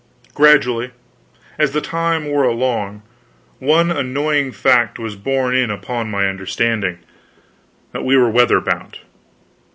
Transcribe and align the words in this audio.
Gradually, 0.33 0.93
as 1.59 1.73
the 1.73 1.79
time 1.79 2.25
wore 2.25 2.43
along, 2.43 3.03
one 3.59 3.91
annoying 3.91 4.51
fact 4.51 4.97
was 4.97 5.15
borne 5.15 5.53
in 5.55 5.69
upon 5.69 6.09
my 6.09 6.25
understanding 6.25 6.97
that 7.91 8.03
we 8.03 8.17
were 8.17 8.31
weather 8.31 8.59
bound. 8.59 8.97